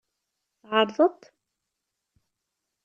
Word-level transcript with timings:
Tεerḍeḍ-t? 0.59 1.21